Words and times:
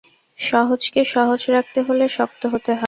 সহজকে 0.39 1.01
সহজ 1.13 1.41
রাখতে 1.49 1.79
হলে 1.87 2.05
শক্ত 2.09 2.41
হতে 2.53 2.71
হয়। 2.71 2.79